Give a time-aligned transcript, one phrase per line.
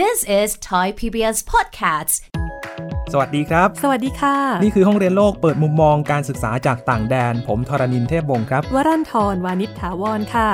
[0.00, 2.14] This is Thai PBS Podcasts
[3.12, 10.48] สวัสดีครับ สวัสดีค่ะ นี่คือห้องเรียนโลกเปิดมุมมองการศึกษาจากต่างแดน ผมทรณินเทพวงศ์ครับ วรันทรวานิชถาวรค่ะ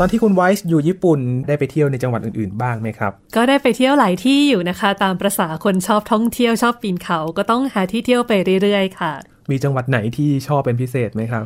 [0.00, 9.12] ตอนที่คุณไวส์อยู่ญี่ปุ่นได้ไปเที่ยวในจังหวัดอื่นๆบ้างไหมครับ ก็ได้ไปเที่ยวหลายที่อยู่นะคะ ตามประษาคนชอบท่องเที่ยวชอบปีนเขาก็ต้องหาที่เที่ยวไปเรื่อยๆ ค่ะ
[9.50, 11.44] มีจังหวัดไหนที่ชอบเป็นพิเศษไหมครับ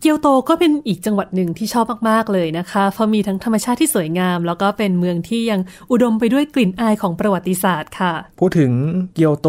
[0.00, 8.72] เกียวโตก็เป็นอีกจังหวัดหนึ่งที่ชอบมากๆเลยนะคะ เพราะมีทั้งธรรมชาติที่สวยงาม แล้วก็เป็นเมืองที่ยังอุดมไปด้วยกลิ่นอายของประวัติศาสตร์ค่ะ พูดถึง
[9.14, 9.48] เกียวโต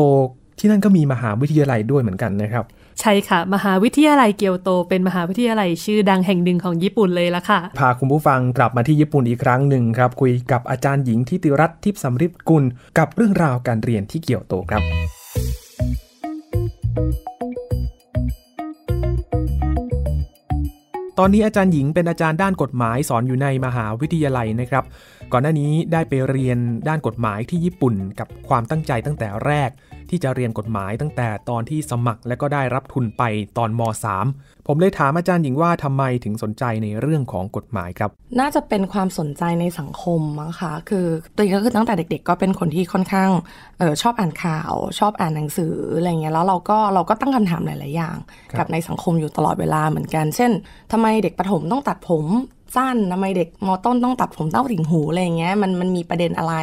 [0.59, 2.65] ที่นั่นก็มีมหาวิทยาลัยด้วยเหมือนกันนะครับ
[3.01, 12.63] ใช่ค่ะ มหาวิทยาลัยเกียวโต เป็นมหาวิทยาลัยชื่อดังแห่งหนึ่งของญี่ปุ่นเลยละค่ะ พาคุณผู้ฟังกลับมาที่ญี่ปุ่นอีกครั้งหนึ่งครับ คุยกับอาจารย์หญิงทิติรัตน์ทิพย์สำริดกุล
[12.97, 14.83] กับเรื่องราวการเรียนที่เกียวโตครับ
[21.19, 24.83] ตอนนี้อาจารย์หญิงเป็นอาจารย์ด้านกฎหมายสอนอยู่ในมหาวิทยาลัยนะครับ
[25.31, 29.69] ก่อนหน้านี้ได้ไปเรียนด้านกฎหมายที่ญี่ปุ่นกับความตั้งใจตั้งแต่แรก
[30.09, 33.23] ที่จะเรียนกฎหมายตั้งแต่ตอนที่สมัครและก็ได้รับทุนไป
[33.57, 33.81] ตอนม
[34.23, 43.29] .3 ผมเลยถามอาจารย์หญิงว่าทำไมถึงสนใจในเรื่องของกฎหมายครับ น่าจะเป็นความสนใจในสังคมมั้งคะคือตัวเองก็คือตั้งแต่เด็ก ๆ ก็เป็นคนที่ค่อนข้าง
[43.79, 48.17] เออชอบอ่านข่าว ชอบอ่านหนังสืออะไรเงี้ยแล้วเราก็เราก็ตั้งคำถามหลายๆอย่าง
[48.51, 50.51] ครับกับในสังคมอยู่ตลอดเวลาเหมือนกัน เช่น
[50.91, 52.25] ทำไมเด็กประถมต้องตัดผม
[52.75, 56.55] สั้นทำไมเด็กมต้นต้องตัดผมเต้าถึงหูอะไรเงี้ยมันมันมีประเด็นอะไร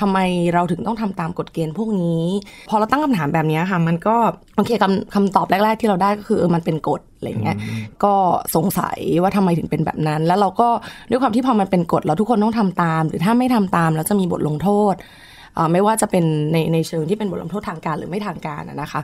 [0.00, 0.18] ทำไม
[0.54, 2.24] เราถึงต้องทำตามกฎเกณฑ์พวกนี้
[2.68, 4.16] พอเราตั้งคำถามแบบเนี้ยค่ะ มันก็
[4.56, 7.56] โอเคคำคำตอบแรก ๆ ที่เราได้ก็คือเออมันเป็นกฎอะไรเงี้ย
[8.04, 8.14] ก็
[8.56, 10.68] สงสัยว่าทำไมถึงเป็นแบบนั้น แล้วเราก็
[11.10, 15.29] ด้วยความที่พอมันเป็นกฎเราทุกคนต้องทำตาม หรือถ้าไม่ทำตามแล้วจะมีบทลงโทษเอ่อ
[15.72, 19.00] ไม่ว่าจะเป็นในในเชิงที่เป็นบทลงโทษทางการหรือไม่ทางการนะคะ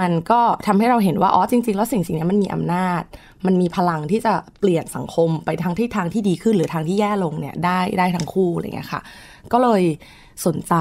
[0.00, 3.02] มันก็ทำให้เราเห็นว่าอ๋อจริง ๆ แล้วสิ่งสิ่งนี้มันมีอำนาจ
[3.46, 9.00] มันมีพลังที่จะเปลี่ยนสังคมไปทางที่ทางที่ดีขึ้น หรือทางที่แย่ลงเนี่ยได้ได้ทั้งคู่อะไรเงี้ยค่ะ
[9.52, 9.82] ก็เลย
[10.46, 10.74] สนใจ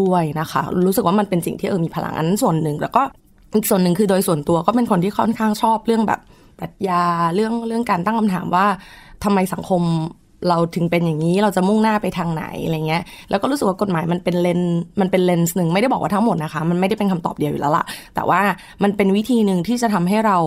[0.00, 3.02] ด้วยนะคะ รู้สึกว่ามันเป็นสิ่งที่เออมีพลังอันนั้นส่วนหนึ่งแล้วก็
[3.54, 6.20] อีกส่วนหนึ่งคือโดยส่วนตัวก็เป็นคนที่ค่อนข้างชอบเรื่องแบบ
[6.58, 7.04] ปรัชญา
[7.34, 8.66] เรื่องเรื่องการตั้งคำถามว่า
[9.24, 9.82] ทำไมสังคม
[10.48, 14.60] เราถึงเป็นอย่างนี้เราจะมุ่งหน้าไปทางไหนอะไรเงี้ย แล้วก็รู้สึกว่ากฎหมายมันเป็นเลน
[15.00, 17.84] มันเป็นเลนส์หนึ่งไม่ได้บอกว่าทั้งหมดนะคะ มันไม่ได้เป็นคำตอบเดียวอยู่แล้วล่ะ
[18.14, 18.40] แต่ว่า
[18.82, 20.38] มันเป็นวิธีหนึ่งที่จะทำให้เรา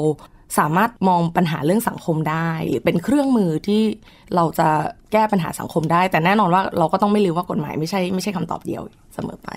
[0.60, 3.82] สามารถมองปัญหาเรื่องสังคมได้ หรือเป็นเครื่องมือที่
[4.36, 4.68] เราจะ
[5.12, 8.82] แก้ปัญหาสังคมได้ แต่แน่นอนว่าเราก็ต้องไม่ลืมว่ากฎหมายไม่ใช่ไม่ใช่คำตอบเดียว
[9.14, 9.50] เสมอไป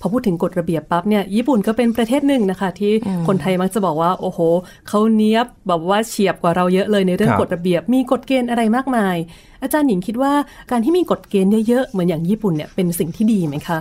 [0.00, 2.92] พอพูดถึงกฎระเบียบปั๊บเนี่ยญี่ปุ่นก็เป็นประเทศหนึ่งนะคะ ที่
[3.26, 4.40] คนไทยมักจะบอกว่า โอ้โห
[4.88, 9.16] เขาเนี้ยบแบบว่าเฉียบกว่าเราเยอะเลยในเรื่องครับกฎระเบียบ มีกฎเกณฑ์อะไรมากมาย
[9.62, 10.32] อาจารย์หญิงคิดว่า
[10.70, 13.78] การที่มีกฎเกณฑ์เยอะๆ เหมือนอย่างญี่ปุ่นเนี่ยเป็นสิ่งที่ดีไหมคะ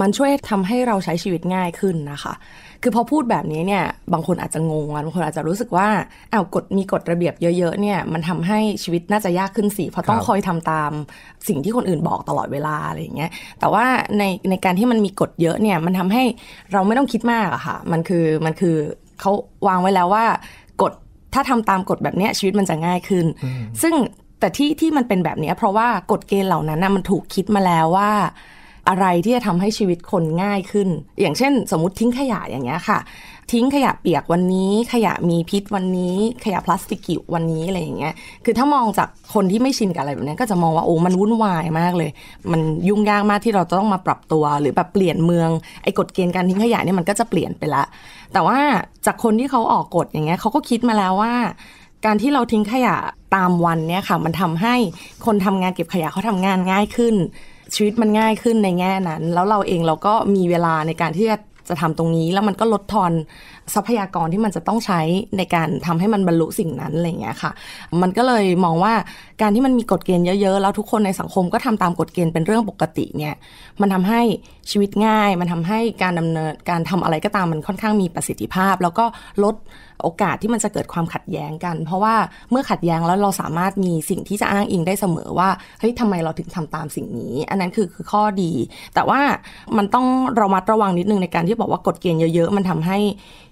[0.00, 2.34] มันช่วยทำให้เราใช้ชีวิตง่ายขึ้นนะคะ
[2.82, 5.88] คือพอพูดแบบนี้เนี่ยบางคนอาจจะงงอะบางคนอาจจะรู้สึกว่า
[6.32, 10.90] อ้าวกฎมีกฎระเบียบเยอะๆเนี่ยมันทำให้ชีวิตน่าจะยากขึ้นสิเพราะต้องครับคอยทำตาม
[11.48, 13.84] สิ่งที่คนอื่นบอกตลอดเวลาอะไรอย่างเงี้ยแต่ว่า
[14.18, 16.22] ในในการที่มันมีกฎเยอะเนี่ยมันทำให้
[16.72, 18.76] เราไม่ต้องคิดมากอะค่ะมันคือมันคือ
[19.20, 19.32] เขา
[19.66, 20.24] วางไว้แล้วว่า
[20.82, 20.92] กฎ
[21.34, 23.26] ถ้าทำตามกฎแบบเนี้ยชีวิตมันจะง่ายขึ้น
[23.82, 23.94] ซึ่ง
[24.40, 28.10] แต่ที่ที่มันเป็นแบบนี้เพราะว่ากฎเกณฑ์เหล่านั้นนะมันถูกคิดมาแล้วว่า
[28.88, 30.88] อะไรที่จะทำให้ชีวิตคนง่ายขึ้น
[31.20, 32.98] อย่างเช่น สมมติทิ้งขยะอย่างเงี้ยค่ะ
[33.52, 38.12] ทิ้งขยะเปียกวันนี้ ขยะมีพิษวันนี้ ขยะพลาสติกกิวันนี้อะไรอย่างเงี้ย
[38.44, 42.10] คือถ้ามองจากคนที่ไม่ชินกับอะไรแบบนี้ก็จะมองว่าโอ้มันวุ่นวายมากเลย
[42.52, 45.50] มันยุ่งยากมากที่เราจะต้องมาปรับตัว หรือแบบเปลี่ยนเมือง
[45.82, 47.84] ไอ้กฎเกณฑ์การทิ้งขยะเนี่ยมันก็จะเปลี่ยนไปละ
[48.32, 48.58] แต่ว่า
[49.06, 51.34] จากคนที่เขาออกกฎอย่างเงี้ยเขาก็คิดมาแล้วว่า
[52.04, 52.96] การที่เราทิ้งขยะ
[53.36, 54.74] ตามวันเนี่ยค่ะ มันทำให้
[55.26, 57.14] คนทำงานเก็บขยะเขาทำงานง่ายขึ้น
[57.74, 63.12] ชีวิตมันง่ายขึ้นในแง่นั้น แล้วเราเองเราก็มีเวลาในการที่จะจะทำตรงนี้แล้วมันก็ลดทอน
[63.74, 65.00] ทรัพยากรที่มันจะต้องใช้
[65.36, 67.50] ในการทำให้มันบรรลุสิ่งนั้นอะไรอย่างเงี้ยค่ะ
[68.02, 68.94] มันก็เลยมองว่า
[69.42, 73.34] การที่มันมีกฎเกณฑ์เยอะๆ แล้วทุกคนในสังคมก็ทำตามกฎเกณฑ์เป็นเรื่องปกติเนี่ย
[73.80, 74.20] มันทำให้
[74.70, 79.04] ชีวิตง่าย มันทำให้การดำเนินการทำอะไรก็ตามมันค่อนข้างมีประสิทธิภาพ แล้วก็
[79.44, 79.56] ลด
[80.02, 82.14] โอกาสที่มันจะเกิดความขัดแย้งกัน เพราะว่า
[82.50, 85.48] เมื่อขัดแย้งแล้วเราสามารถมีสิ่งที่จะอ้างอิงได้เสมอว่า
[85.80, 88.52] เฮ้ยทำไมเราถึงทำตามสิ่งนี้ อันนั้นคือคือข้อดี
[88.94, 89.20] แต่ว่า
[89.76, 90.06] มันต้อง
[90.40, 92.98] ระมัดระวังนิดนึงในการที่บอกว่ากฎเกณฑ์เยอะๆ มันทำให้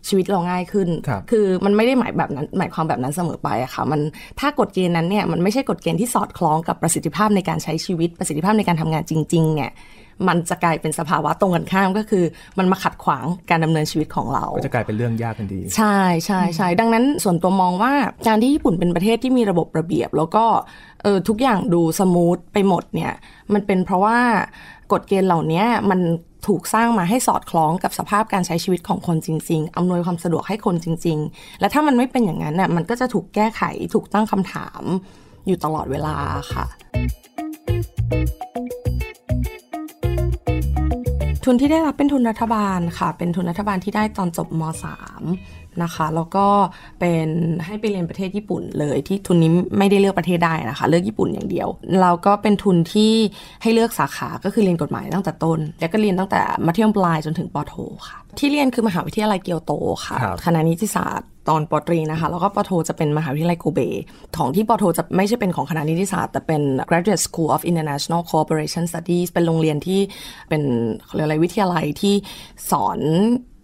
[0.09, 4.01] ชีวิตเราง่ายขึ้นครับคือมันไม่ได้หมายแบบนั้นหมายความแบบนั้นเสมอไปอะค่ะมัน
[4.41, 9.73] ถ้ากฎเกณฑ์นั้นเนี่ยมันไม่ใช่กฎเกณฑ์ที่สอดคล้องกับประสิทธิภาพในการใช้ชีวิตประสิทธิภาพในการทำงานจริงๆเนี่ย
[10.29, 12.25] มันจะกลายเป็นสภาวะตรงกันข้ามก็คือ
[12.59, 17.93] มันมาขัดขวางการดำเนินชีวิตของเราก็จะกลายเป็นเรื่องยากทันทีใช่ใช่ใช่ดังนั้นส่วนตัวมองว่า
[18.29, 20.45] การที่ญี่ปุ่นเป็นประเทศที่มีระบบระเบียบ แล้วก็
[21.03, 23.13] เออทุกอย่างดูสมูทไปหมดเนี่ย
[23.53, 24.19] มันเป็นเพราะว่า
[24.93, 26.01] กฎเกณฑ์เหล่านี้มัน
[26.47, 33.63] ถูกสร้างมาให้สอดคล้องกับสภาพการใช้ชีวิตของคนจริง ๆ อำนวยความสะดวกให้คนจริง ๆ และถ้ามันไม่เป็นอย่างนั้นน่ยมันก็จะถูกแก้ไข
[33.95, 34.83] ถูกตั้งคำถาม
[35.47, 36.17] อยู่ตลอดเวลา
[36.53, 36.65] ค่ะ
[41.45, 44.63] ทุนที่ได้รับเป็นทุนรัฐบาลค่ะ เป็นทุนรัฐบาลที่ได้ตอนจบม
[45.23, 46.47] .3 นะคะ แล้วก็
[47.01, 47.29] เป็น
[47.67, 51.69] ให้ไปเรียนประเทศญี่ปุ่นเลยที่ทุนนี้ไม่ได้เลือกประเทศได้นะคะ เลือกญี่ปุ่นอย่างเดียว
[52.03, 53.13] เราก็เป็นทุนที่
[53.63, 57.75] ให้เลือกสาขาก็คือเรียนกฎหมายตั้งแต่ต้น แล้วก็เรียนตั้งแต่มัธยมปลายจนถึงปโท
[58.09, 59.73] ค่ะ ที่เรียนคือมหาวิทยาลัยเกียวโต
[60.07, 63.81] ค่ะครับคณะนิติศาสตร์ ตอนปตรีนะคะ แล้วก็ปโทจะเป็นมหาวิทยาลัยโกเบ
[64.37, 70.01] ของที่ปโทจะไม่ใช่เป็นของคณะนิติศาสตร์ แต่เป็น Graduate School of International Cooperation Studies เป็นโรงเรียนที่
[70.49, 70.63] เป็น
[71.15, 72.15] เรียกอะไรวิทยาลัยที่
[72.71, 72.99] สอน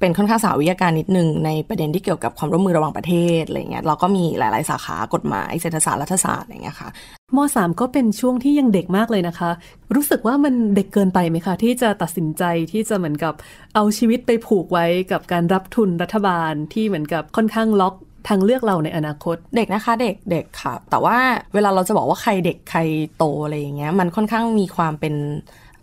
[0.01, 6.89] เป็นค่อนข้างสาวิทยาการนิดนึงในประเด็นที่เกี่ยวกับความร่วมมือระหว่างประเทศอะไรเงี้ยเราก็มีหลาย ๆ สาขากฎหมายเศรษฐศาสตร์รัฐศาสตร์อะไรเงี้ยค่ะ
[7.37, 9.51] มสามก็เป็นช่วงที่ยังเด็กมากเลยนะคะ
[9.95, 12.43] รู้สึกว่ามันเด็กเกินไปไหมคะ ที่จะตัดสินใจ
[12.73, 13.35] ที่จะเหมือนกับ
[13.75, 17.95] เอาชีวิตไปผูกไว้กับการรับทุนรัฐบาลที่เหมือนกับค่อนข้างล็อก
[18.29, 21.19] ทางเลือกเราในอนาคตเด็กนะคะเด็กเด็กค่ะ แต่ว่า
[21.55, 22.81] เวลาเราจะบอกว่าใครเด็กใคร
[23.19, 25.15] โตอะไรอย่างเงี้ยมันค่อนข้างมีความเป็น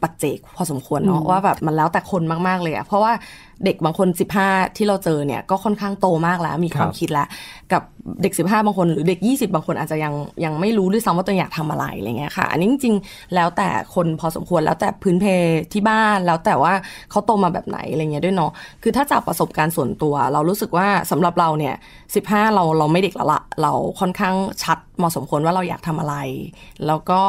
[0.02, 3.14] ปัจเจกพอสมควรเนาะว่าแบบมันแล้วแต่คนมากๆเลยอะเพราะว่า
[3.66, 4.08] เด็กบางคน
[4.42, 7.28] 15 ที่เราเจอเนี่ยก็ค่อนข้างโตมากแล้ว มีความครับคิดแล้ว
[7.74, 7.82] กับ
[8.22, 10.14] เด็ก 15 บางคนหรือเด็ก 20 บางคนอาจจะยัง
[10.46, 15.26] ยังไม่รู้ด้วยซ้ำว่าตัวเองอยากทำอะไรอะไรเงี้ยค่ะ อันนี้จริงๆแล้วแต่คนพอสมควรแล้วแต่พื้นเพ
[15.74, 16.74] ที่บ้านแล้วแต่ว่า
[17.12, 18.52] เขาโตมาแบบไหนอะไรเงี้ยด้วยเนาะ
[18.84, 21.76] คือถ้าจากประสบการณ์ส่วนตัว เรารู้สึกว่าสำหรับเราเนี่ย
[22.16, 26.16] 15 เราเราไม่เด็กแล้วละเราค่อนข้างชัดเหมาะสมควรว่าเราอยากทำอะไร
[26.88, 27.22] แล้วก็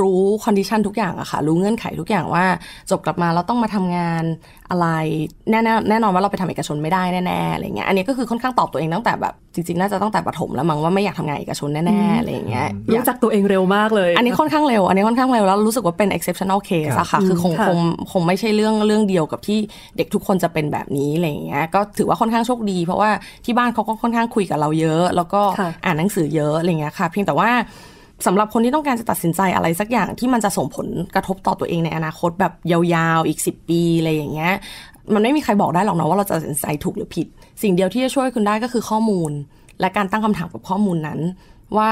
[0.00, 2.44] รู้คอนดิชันทุกอย่างอะค่ะ รู้เงื่อนไขทุกอย่างว่า
[2.90, 4.24] จบกลับมาเราต้องมาทำงาน
[4.70, 4.86] อะไร
[5.50, 17.78] แน่ๆแน่นอนว่าเราไปทำเอกชนไม่ได้แน่ๆอะไรเงี้ยอันนี้ก็คือค่อนข้างตอบตัวเองตั้งแต่แบบจริงๆน่าจะตั้งแต่ประถมแล้วมั้งว่าไม่อยากทำงานเอกชนแน่ๆอะไรเงี้ยอยารู้จักตัวเองเร็วมากเลย อันนี้ค่อนข้างเร็ว อันนี้ค่อนข้างเร็วแล้วรู้สึกว่าเป็น exceptional case อะค่ะคือคงค่ะคง
[18.12, 19.58] คงไม่ใช่เรื่องเรื่องเดียวกับที่
[19.96, 23.10] เด็กทุกคนจะเป็นแบบนี้อะไรอย่างเงี้ยก็ถือว่าค่อนข้างโชคดี เพราะว่า
[23.44, 27.50] ที่บ้านเขาก็ค่อนข้างคุยกับเราเยอะ แล้วก็ค่ะอ่านหนังสือเยอะอะไรเงี้ยค่ะ เพียงแต่ว่า
[28.26, 34.54] สำหรับคนที่ต้องการจะตัดสินใจอะไรสักอย่างที่มันจะส่งผลกระทบต่อตัวเองในอนาคตแบบยาวๆอีก 10 ปีอะไรอย่างเงี้ย
[35.14, 37.26] มันไม่มีใครบอกได้หรอกนะว่าเราจะตัดสินใจถูกหรือผิด
[37.62, 39.30] สิ่งเดียวที่จะช่วยคุณได้ก็คือข้อมูล
[39.80, 41.20] และการตั้งคำถามกับข้อมูลนั้น
[41.76, 41.90] ว่า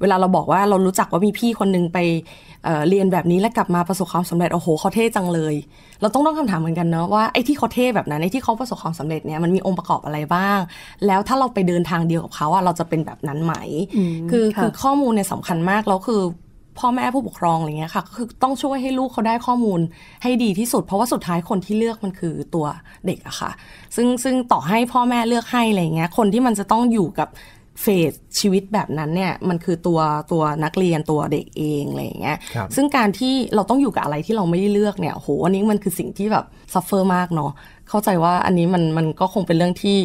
[0.00, 1.98] เวลาเราบอกว่าเรารู้จักว่ามีพี่คนนึงไป
[2.64, 5.54] เอ่อเรียนแบบนี้แล้วกลับมาประสบความสำเร็จโอ้โหเขาเท่จังเลย
[6.00, 10.58] เราต้องต้องคำถามเหมือนกันเนาะว่าไอ้ที่เขาเท่แบบนั้นไอ้ที่เขาประสบความสำเร็จเนี่ยมันมีองค์ประกอบอะไรบ้าง
[11.06, 13.54] แล้วถ้าเราไปเดินทางเดียวกับเขาอะเราจะเป็นแบบนั้นไหม
[14.30, 16.22] คือค่ะคือข้อมูลเนี่ยสำคัญมากแล้วคือ
[16.78, 19.80] พ่อแม่ผู้ปกครองอะไรเงี้ยค่ะก็คือต้องช่วยให้ลูกเขาได้ข้อมูล
[20.22, 22.66] ให้ดีที่สุด เพราะว่าสุดท้ายคนที่เลือกมันคือตัว
[23.06, 23.50] เด็กอะค่ะ
[23.96, 27.28] ซึ่งซึ่งต่อให้พ่อแม่เลือกให้อะไรเงี้ยคนที่มันจะต้องอยู่กับ
[27.82, 30.00] เฟสชีวิตแบบนั้นเนี่ยมันคือตัว
[30.32, 37.50] ตัวนักเรียนตัวเด็กเองอะไรอย่างเงี้ยครับซึ่งการที่เราต้องอยู่กับอะไรที่เราไม่ได้เลือกเนี่ยโหอันนี้มันคือสิ่งที่แบบsuffer มากเนาะ
[37.88, 39.96] เข้าใจว่าอันนี้มันมันก็คงเป็นเรื่องที่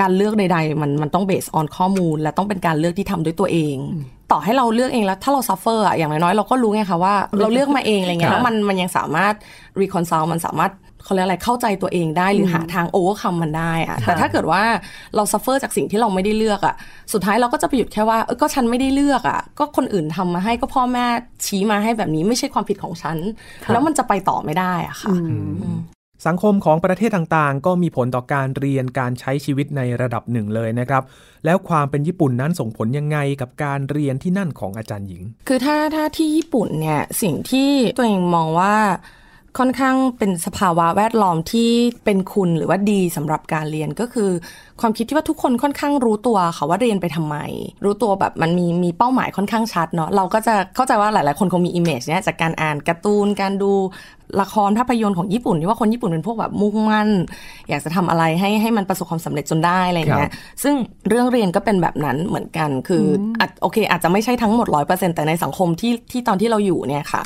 [0.00, 3.76] การเลือกใด ๆ มันมันต้อง base on ข้อมูล และต้องเป็นการเลือกที่ทำด้วยตัวเอง
[4.32, 9.34] ต่อให้เราเลือกเองแล้ว ถ้าเรา suffer อะอย่างน้อยๆเราก็รู้ไงคะว่าเราเลือกมาเองอะไรเงี้ยแล้วมันมันยังสามารถ
[9.80, 10.72] reconcile มันสามารถ
[11.06, 14.62] เขาเรียกอะไรเข้าใจตัวเองได้หรือหาทาง overcome มันได้อะแต่ถ้าเกิดว่า
[15.16, 16.74] เรา suffer จากสิ่งที่เราไม่ได้เลือกอะ
[17.12, 21.06] สุดท้ายเราก็จะไปหยุดแค่ว่าเออก็ฉันไม่ได้เลือกอะก็คนอื่นทำมาให้ก็พ่อแม่
[21.46, 23.16] ชี้มาให้แบบนี้ไม่ใช่ความผิดของฉัน
[23.72, 25.14] แล้วมันจะไปต่อไม่ได้อะค่ะ
[26.26, 31.02] สังคมของประเทศต่างๆ ก็มีผลต่อการเรียนการใช้ชีวิตในระดับหนึ่งเลยนะครับ
[31.44, 38.74] แล้วความเป็นญี่ปุ่นนั้นส่งผลยังไงกับการเรียนที่นั่นของอาจารย์หญิง คือถ้าถ้าที่ญี่ปุ่นเนี่ยสิ่งที่ตัวเองมองว่า
[39.58, 41.70] ค่อนข้างเป็นสภาวะแวดล้อมที่
[42.04, 44.30] เป็นคุณหรือว่าดีสำหรับการเรียนก็คือ
[44.80, 47.36] ความคิดที่ว่าทุกคนค่อนข้างรู้ตัวค่ะว่าเรียนไปทำไม
[47.84, 53.72] รู้ตัวแบบมันมีมีเป้าหมายค่อนข้างชัดเนาะเราก็จะเข้าใจว่าหลาย ๆ คนคงมี image เนี่ยจากการอ่านการ์ตูนการดู
[54.40, 57.08] ละครภาพยนตร์ของญี่ปุ่นที่ว่าคนญี่ปุ่นเป็นพวกแบบมุ่งมั่น
[57.68, 60.30] อยากจะทำอะไรให้ให้มันประสบความสำเร็จจนได้อะไรอย่างเงี้ย
[60.62, 60.74] ซึ่ง
[61.08, 67.22] เรื่องเรียนก็เป็นแบบนั้นเหมือนกัน คืออาจโอเค อาจจะไม่ใช่ทั้งหมดร้อยเปอร์เซ็นต์แต่ในสังคมที่ที่ตอนที่เราอยู่เนี่ยค่ะ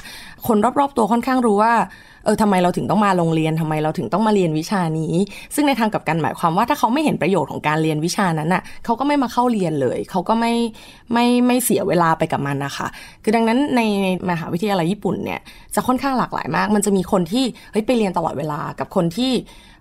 [0.46, 1.74] คนรอบๆตัวค่อนข้างรู้ว่า
[2.24, 5.14] เออทำไมเราถึงต้องมาโรงเรียนทำไมเราถึงต้องมาเรียนวิชานี้
[5.54, 10.52] ซึ่งในทางกลับกันหมายความว่าถ้าเขาไม่เห็นประโยชน์ของการเรียนวิชานั้นน่ะเขาก็ไม่มาเข้าเรียนเลย เขาก็ไม่
[11.12, 12.86] ไม่ไม่เสียเวลาไปกับมันนะคะ
[13.22, 15.40] คือดังนั้นในในมหาวิทยาลัยญี่ปุ่นเนี่ย
[15.74, 19.32] จะค่อนข้างหลากหลายมากมันจะมีคนที่เฮ้ยไปเรียนตลอดเวลากับคนที่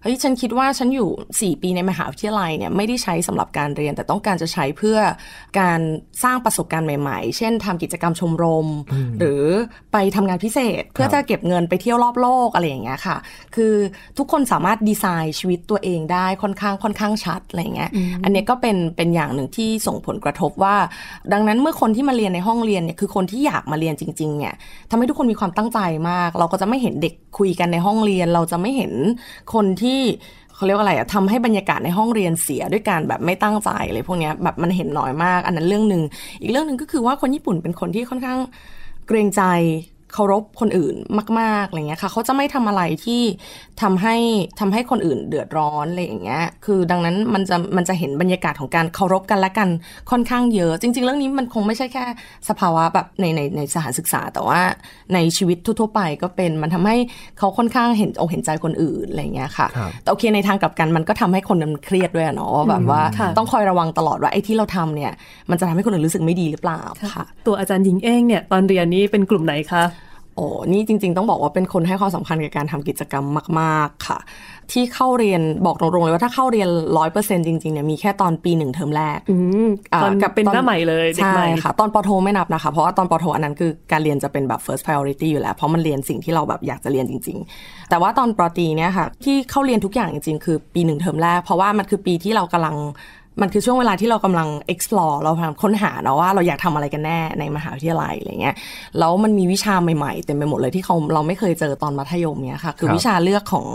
[0.02, 4.98] เฮ้ยฉันคิดว่าฉันอยู่ 4 ปีในมหาวิทยาลัยเนี่ยไม่ได้ใช้สำหรับการเรียน แต่ต้องการจะใช้เพื่อ
[5.60, 5.80] การ
[6.24, 8.68] สร้างประสบการณ์ใหม่ๆ เช่นทำกิจกรรมชมรม
[9.20, 9.44] หรือ
[9.92, 13.18] ไปทำงานพิเศษเพื่อจะเก็บเงินไปเที่ยวรอบโลกอะไรอย่างเงี้ยค่ะ
[13.56, 13.74] คือ
[14.18, 17.90] ทุกคนสามารถดีไซน์ชีวิตตัวเองได้ค่อนข้างค่อนข้างชัดอะไรเงี้ย
[18.24, 20.76] อันเนี้ยก็เป็นเป็นอย่างหนึ่งที่ส่งผลกระทบว่า
[21.34, 24.54] ดังนั้นเมื่อคนที่มาเรียนในห้องเรียนเนี่ยคือคนที่อยากมาเรียนจริงๆเนี่ย
[24.90, 25.80] ทำให้ทุกคนมีความตั้งใจ
[26.10, 28.94] มาก เราก็จะไม่เห็นเด็กคุยกันในห้องเรียน เราจะไม่เห็น
[29.54, 29.89] คนที่
[30.56, 36.04] เขาเรียกว่าอะไรอะทำให้บรรยากาศในห้องเรียนเสียด้วยการแบบไม่ตั้งใจอะไรพวกเนี้ยแบบมันเห็นน้อยมาก อันนั้นเรื่องหนึ่ง
[36.42, 38.40] อีกเรื่องหนึ่งก็คือว่าคนญี่ปุ่นเป็นคนที่ค่อนข้าง
[39.08, 39.42] เกรงใจ
[40.14, 40.96] เคารพคนอื่น
[41.40, 43.22] มากๆอะไรเงี้ยค่ะเขาจะไม่ทำอะไรที่
[43.82, 44.16] ทำให้
[44.60, 49.70] ทำให้คนอื่นเดือดร้อนอะไรอย่างเงี้ยคือดังนั้นมันจะมันจะเห็นบรรยากาศของการเคารพกันและกัน
[50.12, 52.04] ค่อนข้างเยอะ จริง ๆ เรื่องนี้มันคงไม่ใช่แค่
[52.50, 54.60] สภาวะแบบในในในสถานศึกษา แต่ว่า
[55.14, 56.98] ในชีวิตทั่วๆไปก็เป็นมันทำให้
[57.38, 65.12] เขาค่อนข้างเห็นอกเห็นใจคนอื่นอะไรเงี้ยค่ะครับแต่โอเคในทางกลับกันมันก็ทำให้คนมันเครียดด้วยอะเนาะว่าแบบว่าค่ะต้องคอยระวังตลอดว่าไอ้ที่เราทำเนี่ย
[65.50, 66.82] มันจะทำให้คนอื่นรู้สึกไม่ดีหรือเปล่า
[67.14, 69.84] ค่ะ ตัวอาจารย์หญิงเองเนี่ยตอนเรียนนี้เป็นกลุ่มไหนคะ
[70.40, 73.26] โอ้นี่จริง ๆ ต้องบอกว่าเป็นคนให้ความสำคัญกับการทำกิจกรรม
[73.60, 74.20] มาก ๆ ค่ะ
[74.72, 92.76] ที่เข้าเรียนบอกตรงๆเลยว่าถ้าเข้าเรียนร้อยเปอร์เซ็นจริงๆเนี่ยมีแค่ตอนปีหนึ่งเทอมแรกอืมาตอนกับเป็นตอหน้าใหม่เลยเด็กใช่ใหม่ค่ะ ตอนปอโทไม่นับนะคะ เพราะว่าตอนปอโทอันนั้นคือการเรียนจะเป็นแบบ first priority อยู่แล้ว เพราะมันเรียนสิ่งที่เราแบบอยากจะเรียนจริง ๆ แต่ว่าตอนปอตรีเนี่ยค่ะที่เข้าเรียนทุกอย่างจริง ๆ คือปีหนึ่งเทอมแรกเพราะว่ามันคือปีที่เรากำลัง
[93.42, 98.56] มันคือช่วงเวลาที่เรากำลัง explore เราพยายามค้นหาเนาะว่าเราอยากทำอะไรกันแน่ในมหาวิทยาลัยอะไรเงี้ย
[99.00, 103.68] แล้วมันมีวิชาใหม่ๆเต็มไปหมดเลยที่เขาเราไม่เคยเจอตอนมัธยมเนี่ยค่ะ คือครับวิชาเลือกของ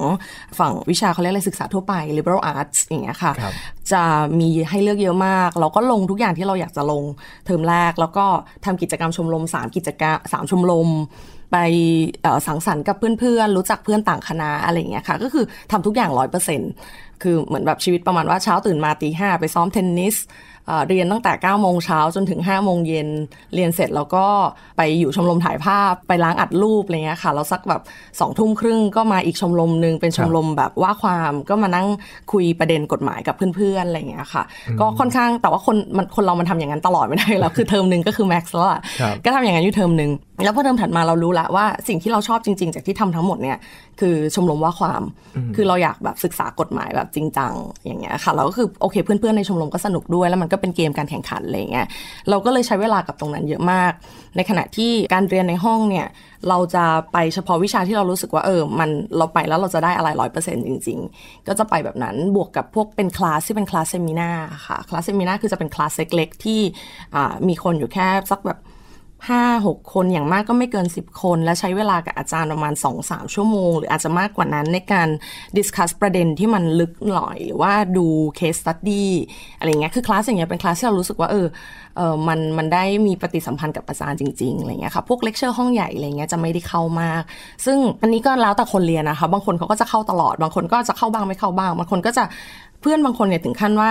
[0.59, 3.53] ฝั่งวิชาเขาเรียกอะไรศึกษาทั่วไป liberal arts อย่างเงี้ยค่ะครับ
[3.93, 4.03] จะ
[4.41, 7.03] มีให้เลือกเยอะมาก เราก็ลงทุกอย่างที่เราอยากจะลง
[7.47, 8.27] เทอมแรก แล้วก็
[8.65, 10.89] ทำกิจกรรมชมรม3กิจกรรมสามชมรม
[11.53, 11.57] ไป
[12.23, 16.71] เอ่อสังสรรค์กับเพื่อนๆ รู้จักเพื่อนต่างคณะอะไรอย่างเงี้ยค่ะ ก็คือทำทุกอย่างร้อยเปอร์เซ็นต์
[17.23, 20.17] คือเหมือนแบบชีวิตประมาณว่าเช้าตื่นมาตีห้าไปซ้อมเทนนิส
[20.67, 23.09] เอ่อเรียนตั้งแต่9ก้าโมงเช้าจนถึง5้าโมงเย็น
[23.55, 24.27] เรียนเสร็จแล้วก็
[24.77, 27.83] ไปอยู่ชมรมถ่ายภาพไปล้างอัดรูปอะไรเงี้ยค่ะแล้วสักแบบ
[28.21, 31.87] สองทุ่มครึ่งก็มาอีกชมรมหนึ่งเป็นชมรมแบบว่าความก็มานั่ง
[32.33, 34.43] คุยประเด็นกฎหมายกับเพื่อนๆอะไรเงี้ยค่ะ
[34.81, 40.11] ก็ค่อนข้างแต่ว่าคนมันคนเรามันทำอย่างนั้นตลอดไม่ได้แล้วคือเทอมหนึ่งก็คือแม็กซ์แล้วอะครับก็ทำอย่างนั้นอยู่เทอมหนึ่ง
[40.43, 43.59] แล้วพอเทอมถัดมาเรารู้แล้วว่าสิ่งที่เราชอบจริง ๆ จากที่ทำทั้งหมดเนี่ย
[44.01, 45.03] คือชมรมว่าความ
[45.57, 47.53] คือเราอยากแบบศึกษากฎหมายแบบจริงจัง
[47.85, 51.87] อย่างเงี้ยค่ะ เราก็คือโอเคเพื่อนๆในชมรมก็สนุกด้วย แล้วมันก็เป็นเกมการแข่งขันอะไรเงี้ย
[52.31, 53.93] เราก็เลยใช้เวลากับตรงนั้นเยอะมาก
[54.37, 56.07] ในขณะที่การเรียนในห้องเนี่ย
[56.49, 64.31] เราจะไปเฉพาะวิชาที่เรารู้สึกว่าเออมันเราไปแล้วเราจะได้อะไรร้อยเปอร์เซ็นต์จริง ๆ ก็จะไปแบบนั้นบวกกับพวกเป็นคลาสที่เป็น class seminar
[64.67, 66.61] ค่ะ class seminar คือจะเป็นคลาสเล็กๆที่
[67.15, 68.59] อ่ามีคนอยู่แค่สักแบบ
[69.29, 75.09] ห้าหกคนอย่างมากก็ไม่เกิน 10 คน และใช้เวลากับอาจารย์ประมาณ 2-3 ชั่วโมง หรืออาจจะมากกว่านั้นในการ
[75.57, 79.11] discuss ประเด็นที่มันลึกหน่อย หรือว่าดู case study
[79.59, 81.47] อะไรเงี้ยคือคลาสอย่างเงี้ยเป็นคลาสที่เรารู้สึกว่าเออ
[81.97, 87.23] เออมันมันได้มีปฏิสัมพันธ์กับอาจารย์จริงๆอะไรเงี้ยค่ะพวกเลคเชอร์ห้องใหญ่อะไรเงี้ยจะไม่ได้เข้ามาก
[87.65, 92.25] ซึ่งอันนี้ก็แล้วแต่คนเรียนนะคะบางคนเขาก็จะเข้าตลอด บางคนก็จะเข้าบ้างไม่เข้าบ้างบางคนก็จะ
[92.81, 93.91] เพื่อนบางคนเนี่ยถึงขั้นว่า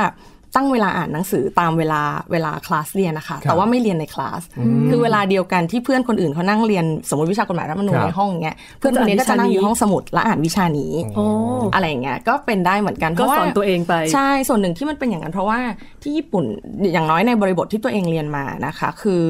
[0.55, 4.41] ตั้งเวลาอ่านหนังสือตามเวลาเวลาคลาสเรียนนะคะ แต่ว่าไม่เรียนในคลาส
[4.89, 11.25] คือเวลาเดียวกันที่เพื่อนคนอื่นเขานั่งเรียนสมมติวิชากฎหมายรัฐธรรมนูญครับในห้องเงี้ย เพื่อนคนนี้ก็จะนั่งอยู่ห้องสมุดและอ่านวิชานี้โอ้
[11.73, 15.59] อะไรอย่างเงี้ย ก็เป็นได้เหมือนกันเพก็ราะว่าสอนตัวเองไป ใช่ ส่วนหนึ่งที่มันเป็นอย่างนั้นเพราะว่า
[16.01, 16.45] ที่ญี่ปุ่น
[16.93, 19.21] อย่างน้อยในบริบทที่ตัวเองเรียนมานะคะ คือ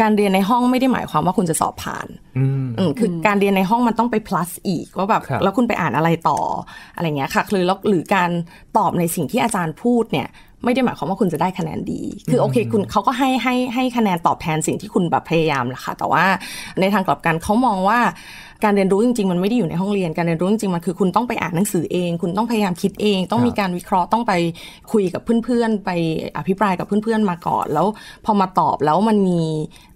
[0.00, 2.06] การเรียนในห้องไม่ได้หมายความว่าคุณจะสอบผ่าน
[2.38, 6.40] อืมอืมคือการเรียนในห้องมันต้องไป plus อีกว่าแบบครับแล้วคุณไปอ่านอะไรต่อ
[6.94, 8.30] อะไรเงี้ยค่ะ คือแล้วหรือการ
[8.76, 10.28] ตอบในสิ่งที่อาจารย์พูดเนี่ย
[10.64, 16.24] ไม่ได้หมายความว่าคุณจะได้คะแนนดี คือโอเค คุณเขาก็ให้ให้ให้คะแนนตอบแทนสิ่งที่คุณแบบพยายามแหละค่ะ แต่ว่า
[16.80, 17.98] ในทางกลับกันเขามองว่า
[18.64, 24.32] การเรียนรู้จริงๆ มันไม่ได้อยู่ในห้องเรียน การเรียนรู้จริงๆ มันคือคุณต้องไปอ่านหนังสือเอง คุณต้องพยายามคิดเอง ต้องมีการวิเคราะห์ ต้องไป
[24.92, 25.90] คุยกับเพื่อนๆ ไป
[26.38, 27.86] อภิปรายกับเพื่อนๆ มาก่อน แล้ว
[28.24, 29.40] พอมาตอบแล้วมันมี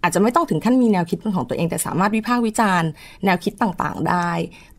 [0.03, 2.89] อาจจะไม่ต้องถึงขั้นมีแนวคิดเป็นของตัวเองแต่สามารถวิพากษ์วิจารณ์
[3.25, 4.31] แนวคิดต่างๆ ได้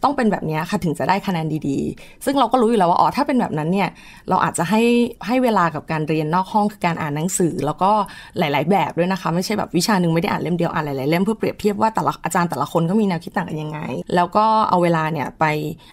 [0.03, 3.89] ต้องเป็นแบบนี้ค่ะถึงจะได้คะแนนดีๆ ซึ่งเราก็รู้อยู่แล้วว่าอ๋อถ้าเป็นแบบนั้นเนี่ย
[4.29, 4.81] เราอาจจะให้
[5.27, 7.91] ให้เวลากับการเรียนนอกห้องคือการอ่านหนังสือ แล้วก็
[8.37, 13.79] หลาย ๆ แบบด้วยนะคะ ไม่ใช่แบบวิชาหนึ่งไม่ได้อ่านเล่มเดียวอ่านหลายๆเล่มเพื่อเปรียบเทียบว่าแต่ละอาจารย์แต่ละคนก็มีแนวคิดต่างกันยังไง
[14.15, 15.45] แล้วก็เอาเวลาเนี่ยไป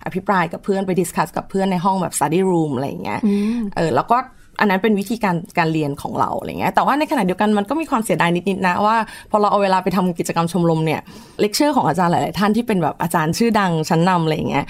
[0.04, 3.20] อภิปรายกับเพื่อนไป discuss กับเพื่อนในห้องแบบ study room อะไรอย่างเงี้ย
[3.76, 4.18] เออแล้วก็
[4.60, 8.96] อันนั้นเป็นวิธีการการเรียนของเราอะไรเงี้ยแต่ว่าในขณะเดียวกันมันก็มีความเสียดายนิดๆนะว่า
[9.30, 11.00] พอเราเอาเวลาไปทำกิจกรรมชมรมเนี่ย
[11.40, 14.64] เลคเชอร์ของอาจารย์หลาย ๆ ท่านที่เป็นแบบอาจารย์ชื่อดังชั้นนำอะไรเงี้ย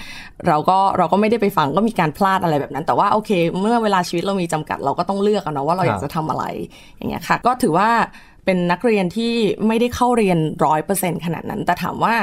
[0.47, 3.31] เราก็เราก็ไม่ได้ไปฟังก็มีการพลาดอะไรแบบนั้น แต่ว่าโอเค
[3.61, 6.43] เมื่อเวลาชีวิตเรามีจำกัดเราก็ต้องเลือกนะว่าเราอยากจะทำอะไร
[6.97, 7.89] อย่างเงี้ยค่ะก็ถือว่า
[8.45, 9.33] เป็นนักเรียนที่
[9.67, 12.15] ไม่ได้เข้าเรียนร้อยเปอร์เซ็นขนาดนั้น แต่ถามว่า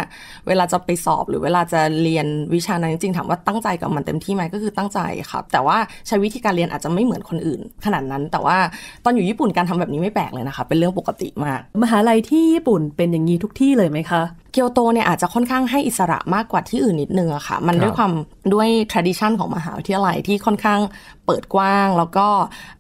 [0.49, 8.57] เวลาจะไปสอบหรือเวลาจะเรียนวิชานั้นจริงๆถามว่าตั้งใจกับมันเต็มที่ไหมก็คือตั้งใจครับ แต่ว่าใช้วิธีการเรียนอาจจะไม่เหมือนคนอื่นขนาดนั้น แต่ว่า
[9.05, 18.13] ตอนอยู่ญี่ปุ่นการทำแบบนี้ไม่แปลกเลยนะคะเป็นเรื่องปกติมาก มหาลัยที่ญี่ปุ่นเป็นอย่างนี้ทุกที่เลยไหมคะเกียวโตเนี่ยอาจจะค่อนข้างให้อิสระมากกว่าที่อื่นนิดนึงอะค่ะ มันครับด้วยความ
[18.55, 20.81] ด้วย tradition ของมหาวิทยาลัยที่ค่อนข้าง
[21.27, 22.27] เปิดกว้าง แล้วก็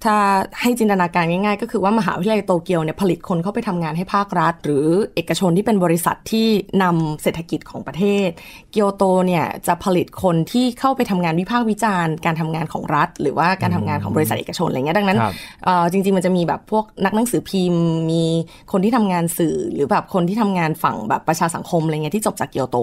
[0.05, 0.15] ถ้า
[0.61, 6.47] ให้จินตนาการง่ายๆ ก็คือว่ามหาวิทยาลัยโตเกียวเนี่ยผลิตคนเข้าไปทำงานให้ภาครัฐ หรือเอกชนที่เป็นบริษัทที่
[6.83, 8.29] นำเศรษฐกิจของประเทศ
[8.73, 15.35] เกียวโตเนี่ยจะผลิตคนที่เข้าไปทำงานวิพากษ์วิจารณ์ การทำงานของรัฐ หรือว่าการทำงานของบริษัทเอกชนอะไรเงี้ยดังนั้นครับ
[15.65, 18.25] เอ่อจริงๆมันจะมีแบบพวกนักหนังสือพิมพ์ มี
[18.73, 22.77] คนที่ทำงานสื่อหรือแบบคนที่ทำงานฝั่งแบบประชาสังคมอะไรเงี้ยที่จบจากเกียวโต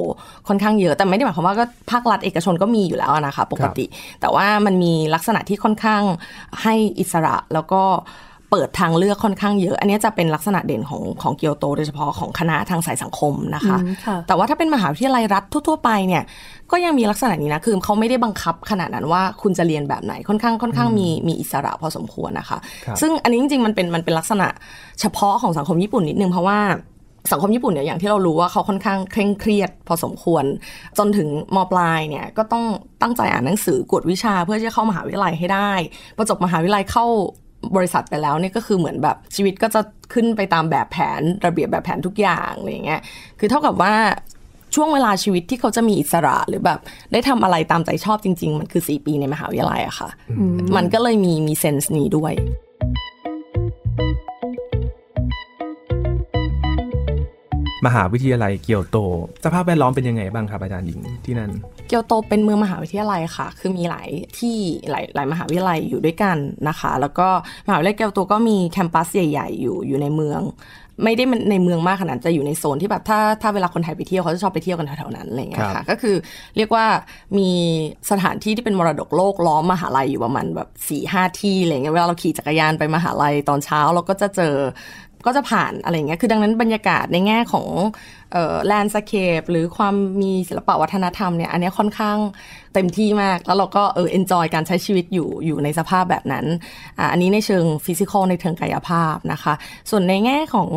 [0.48, 3.86] ค่อนข้างเยอะแต่ไม่ได้หมายความว่าก็ภาครัฐเอกชนก็มีอยู่แล้วนะคะปกติ
[4.22, 6.02] แต่ว่ามันมีลักษณะที่ค่อนข้าง
[6.62, 7.82] ให้อิสระแล้วก็
[8.52, 16.24] เปิดทางเลือกค่อนข้างเยอะ อันนี้จะเป็นลักษณะเด่นของของเกียวโต โดยเฉพาะของคณะทางสายสังคมนะคะอืมค่ะแต่ว่าถ้าเป็นมหาวิทยาลัยรัฐทั่ว ๆ ไปเนี่ย
[16.72, 24.48] ก็ยังมีลักษณะนี้นะคือเขาไม่ได้บังคับขนาดนั้นว่าคุณจะเรียนแบบไหนค่อนข้างค่อนข้างมีมีอิสระพอสมควรนะคะครับซึ่งอันนี้จริงๆมันเป็นมันเป็นลักษณะ
[25.02, 26.60] เฉพาะของสังคมญี่ปุ่นนิดนึงเพราะว่า
[27.32, 30.46] สังคมญี่ปุ่นเนี่ยอย่างที่เรารู้ว่าเขาค่อนข้างเคร่งเครียดพอสมควร
[30.98, 32.66] จนถึงมปลายเนี่ยก็ต้อง
[33.02, 35.72] ตั้งใจอ่านหนังสือกวดวิชาเพื่อที่จะเข้ามหาวิทยาลัยให้ได้
[36.18, 37.06] พอจบมหาวิทยาลัยเข้า
[37.76, 39.82] บริษัทไปแล้วเนี่ยก็คือเหมือนแบบชีวิตก็จะ
[40.14, 43.02] ขึ้นไปตามแบบแผนระเบียบแบบแผนทุกอย่างอะไรอย่างเงี้ย
[43.40, 43.94] คือเท่ากับว่า
[44.76, 46.80] ช่วงเวลาชีวิตที่เขาจะมีอิสระหรือแบบ
[47.12, 50.10] ได้ทำอะไรตามใจชอบจริง ๆ มันคือ 4 ปีในมหาวิทยาลัยอะค่ะ
[50.76, 52.34] มันก็เลยมีมีเซนส์นี้ด้วย
[57.86, 58.98] มหาวิทยาลัยเกียวโต
[59.46, 61.52] สภาพแวดล้อมเป็นยังไงบ้างครับอาจารย์หญิงที่นั่น
[61.88, 64.08] เกียวโตเป็นเมืองมหาวิทยาลัยค่ะ คือมีหลาย
[64.40, 64.56] ที่
[64.90, 66.38] หลายหลายมหาวิทยาลัยอยู่ด้วยกัน
[66.68, 67.28] นะคะ แล้วก็
[67.68, 70.42] มหาวิทยาลัยเกียวโตก็มีแคมปัสใหญ่ ๆ อยู่อยู่ในเมือง
[71.04, 76.16] ไม่ได้มันในเมืองมากขนาดนั้นจะอยู่ในโซนที่แบบถ้าถ้าเวลาคนไทยไปเที่ยวเขาจะชอบไปเที่ยวกันแถวๆนั้นอะไรอย่างเงี้ยครัค่ะบก็คือ
[76.58, 76.86] เรียกว่า
[77.38, 77.50] มี
[78.12, 84.56] สถานที่ที่เป็นมรดกโลกล้อมมหาลัยอยู่ประมาณแบบสี่ห้าที่อะไรเงี้ยเวลาเราขี่จักรยานไปมหาลัยตอนเช้าเราก็จะเจอ
[85.26, 87.68] ก็จะผ่านอะไรเงี้ย คือดังนั้นบรรยากาศในแง่ของ
[88.68, 92.18] landscape หรือความมีศิลปะวัฒนธรรมเนี่ย อันนี้ค่อนข้าง
[92.74, 96.46] เต็มที่มาก แล้วเราก็เออ enjoy การใช้ชีวิตอยู่อยู่ในสภาพแบบนั้น
[97.00, 99.54] อ่าอันนี้ในเชิง physical ในเชิงกายภาพนะคะ
[99.90, 100.70] ส่วนในแง่ของ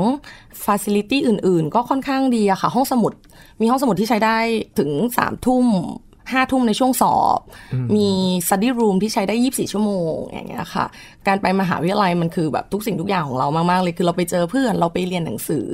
[0.64, 3.12] ฟ a ซิลิตี้อื่น ๆ ก็ค่อนข้างดีอะค่ะ ห้องสมุด
[3.61, 4.38] มีห้องสมุดที่ใช้ได้
[4.78, 5.67] ถึง3ามทุ่ม
[6.32, 7.40] ห้าทุ่มในช่วงสอบ
[7.97, 8.08] มี
[8.47, 10.87] study room ที่ใช้ได้ 24 ชั่วโมงอย่างเงี้ยค่ะ
[11.26, 15.69] การไปมหาวิทยาลัยมันคือแบบทุกสิ่งทุกอย่างของเรามาก ๆ เลย คือเราไปเจอเพื่อนเราไปเรียนหนังสือ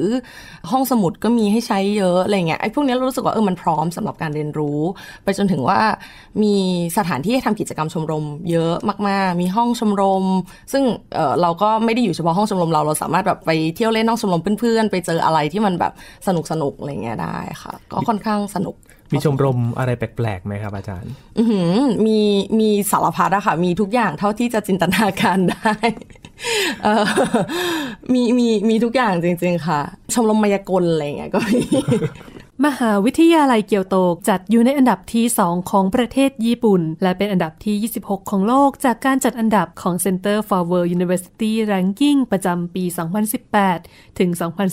[0.70, 4.80] ห้องสมุดก็มีให้ใช้เยอะอะไรเงี้ยไอ้พวกเนี้ยเรารู้สึกว่าเออมันพร้อมสำหรับการเรียนรู้
[5.24, 5.80] ไปจนถึงว่า
[6.42, 6.54] มี
[6.98, 8.74] สถานที่ให้ทำกิจกรรมชมรม เยอะ
[9.08, 10.24] มาก ๆ มีห้องชมรม
[10.72, 10.82] ซึ่ง
[11.14, 15.92] เออเราก็ไม่ได้อยู่เฉพาะห้องชมรมเราเราสามารถแบบไปเที่ยวเล่นห้องชมรมเพื่อนๆไปเจออะไรที่มันแบบ
[16.26, 18.76] สนุกสนุกๆอะไรเงี้ยได้ค่ะ ก็ค่อนข้างสนุก
[19.12, 21.44] มีชมรมอะไรแปลกๆไหมครับอาจารย์ อื
[22.06, 22.18] มี
[22.58, 25.74] มีสารพัดอะค่ะ มีทุกอย่างเท่าที่จะจินตนาการได้
[28.12, 29.80] มีมีมีทุกอย่างจริง ๆ ค่ะ
[30.12, 31.60] ชมรมมายากลอะไรเงี้ยก็มี
[32.66, 33.96] มหาวิทยาลัยเกียวโต
[34.28, 42.84] จัดอยู่ในอันดับที่ 2 ของประเทศญี่ปุ่น และเป็นอันดับที่ 26 ของโลกจากการจัดอันดับของ Center for World University Ranking ประจำปี
[43.50, 44.30] 2018 ถึง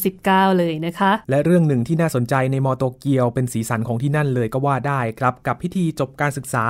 [0.07, 6.63] 2019 เลยนะคะ และเรื่องหนึ่งที่น่าสนใจในมอเกียวโตเป็นสีสันของที่นั่นเลยก็ว่าได้ครับ กับพิธีจบการศึกษา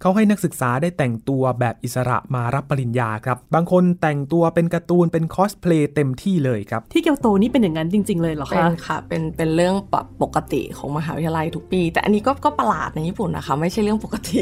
[0.00, 14.40] เขาให้นักศึกษาได้แต่งตัวแบบอิสระมารับปริญญาครับ บางคนแต่งตัวเป็นการ์ตูนเป็นคอสเพลย์เต็มที่เลยครับที่เกียวโตนี่เป็นอย่างนั้นจริง ๆ เลยเหรอคะ เป็นค่ะเป็นเป็นเรื่องแบบปกติของมหาวิทยาลัยทุกปี แต่อันนี้ก็ก็ประหลาดในญี่ปุ่นนะคะ ไม่ใช่เรื่องปกติ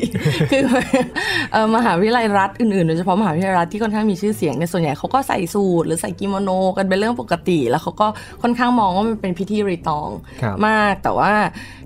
[0.51, 0.63] คือ
[1.53, 8.07] เอ่อมหาวิทยาลัยรัฐอื่นๆโดยเฉพาะมหาวิทยาลัยรัฐที่ค่อนข้างมีชื่อเสียงเนี่ยส่วนใหญ่เขาก็ใส่สูทหรือใส่กิโมโนกันเป็นเรื่องปกติ แล้วเขาก็
[8.43, 10.09] ค่อนข้างมองว่ามันเป็นพิธีรีตอง
[10.43, 11.33] ครับมากแต่ว่า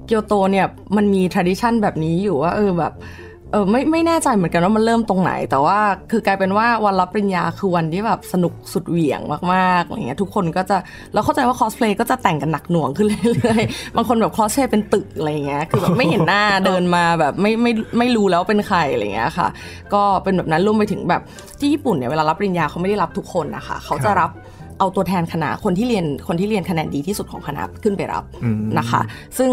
[0.07, 0.67] เกียวโตเนี่ย
[0.97, 2.93] มันมี tradition แบบนี้อยู่ว่าเออแบบ
[3.53, 5.79] เออไม่ไม่แน่ใจเหมือนกันว่ามันเริ่มตรงไหน แต่ว่า
[6.11, 9.21] คือกลายเป็นว่าวันรับปริญญาคือวันที่แบบสนุกสุดเหวี่ยง
[9.55, 10.77] มากๆอะไรเงี้ยทุกคนก็จะ
[11.15, 19.49] เราเข้าใจว่าคอสเพลย์ก็จะแต่งกันหนักหน่วงขึ้นเรื่อยๆบางคนแบบคอสเพลย์เป็นตึกอะไรเงี้ยคือแบบไม่เห็นหน้าเดินมาแบบไม่ไม่ไม่รู้แล้วเป็นใครอะไรเงี้ยค่ะ
[19.95, 21.23] ก็เป็นแบบนั้นรวมไปถึงแบบ
[21.59, 24.31] ที่ญี่ปุ่นเนี่ยเวลารับปริญญาเขาไม่ได้รับทุกคนนะคะเขาจะรับ
[24.81, 29.01] เอาตัวแทนคณะคนที่เรียนคนที่เรียนคะแนนดีที่สุดของคณะขึ้นไปรับอืมนะคะ
[29.39, 29.51] ซึ่ง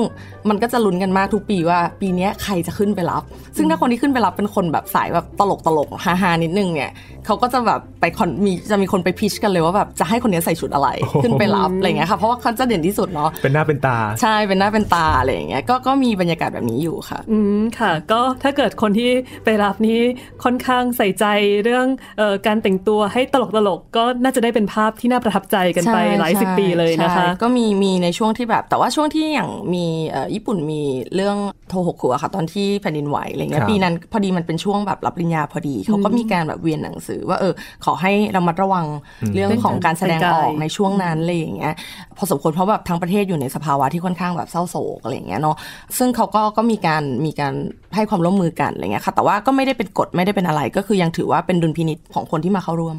[0.50, 3.24] มันก็จะลุ้นกันมากทุกปีว่าปีเนี้ยใครจะขึ้นไปรับ
[3.58, 6.92] ซึ่งถ้าคนที่ขึ้นไปรับเป็นคนแบบสายแบบตลกตลกฮาฮาๆนิดนึงเนี่ย
[7.28, 10.90] เขาก็จะแบบไปคอนมีจะมีคนไปพิชกันเลยว่าแบบจะให้คนเนี้ยใส่ชุดอะไร
[11.24, 19.12] ขึ้นไปรับอะไรเงี้ยค่ะเพราะว่าเขาจะเด่นที่สุดเนาะเป็นหน้าเป็นตา ใช่เป็นหน้าเป็นตาอะไรอย่างเงี้ยก็ก็มีบรรยากาศแบบนี้อยู่ค่ะ อืมค่ะ ก็ถ้าเกิดคนที่
[19.46, 20.00] ไปรับนี้
[20.44, 21.26] ค่อนข้างใส่ใจ
[21.64, 21.86] เรื่อง
[22.18, 30.82] เออการแต่งตัวให้ตลกตลกๆก็น่าจะได้เป็นภาพที่น่าน่าประทับใจกันไปใช่หลายสิบใช่ปีเลยนะคะใช่ก็มีมีในช่วงที่แบบแต่ว่าช่วงที่อย่างมีเอ่อญี่ปุ่นมี
[31.16, 31.38] เรื่อง
[31.70, 37.54] โทโฮคุอะค่ะ ตอนที่แผ่นดินไหวอะไรเงี้ครัยบปีนั้นพอดีมันเป็นช่วงแบบรับปริญญาพอดีเขาก็มีการแบบเวียนหนังสือว่าเออ
[37.86, 38.86] ขอให้ระมัดระวัง
[39.34, 41.74] เรื่องของการแสดงออกในช่วงนั้นอะไรอย่างเงี้ย
[42.18, 45.56] พอสมควรเพราะแบบทั้งประเทศอยู่ในสภาวะที่ค่อนข้างแบบเศร้าโศกอะไรอย่างเงี้ยเนาะ
[45.98, 47.54] ซึ่งเขาก็ก็มีการมีการ
[47.96, 52.98] ให้ความร่วมมือกันอะไรเงี้ยค่ะแต่ว่าก็ไม่ได้เป็นกฎไม่ได้เป็นอะไร ก็คือยังถือว่าเป็นดุลพินิจของคนที่มาเข้าร่วม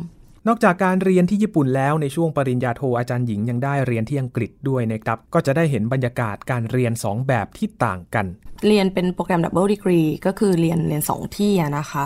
[0.48, 8.26] นอกจากการเรียนที่ญี่ปุ่นแล้วในช่วงปริญญาโทอาจารย์หญิงยังได้เรียนที่อังกฤษด้วยนะครับ ก็จะได้เห็นบรรยากาศการเรียน 2 แบบที่ต่างกัน
[8.66, 12.04] เรียนเป็นโปรแกรม double degree ก็คือเรียนเรียนสองที่อะนะคะ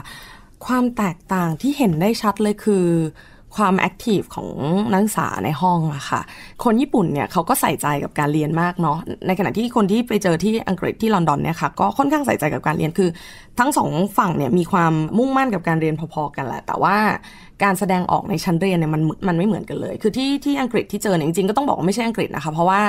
[0.67, 2.87] ความแตกต่างที่เห็นได้ชัดเลยคือ
[3.59, 4.49] ความ active ของ
[4.93, 6.21] นักศึกษาในห้องอะค่ะ
[6.65, 13.11] คนญี่ปุ่นเนี่ยเขาก็ใส่ใจกับการเรียนมากเนาะ ในขณะที่คนที่ไปเจอที่อังกฤษที่ลอนดอนเนี่ยค่ะ ก็ค่อนข้างใส่ใจกับการเรียนคือ
[13.59, 16.97] ทั้งสองฝั่งเนี่ยมีความมุ่งมั่นกับการเรียนพอๆกันแหละ แต่ว่า
[17.65, 22.81] การแสดงออกในชั้นเรียนเนี่ยมันมันไม่เหมือนกันเลย คือที่ที่อังกฤษที่เจอเนี่ยจริงๆก็ต้องบอกว่าไม่ใช่อังกฤษนะคะ เพราะว่า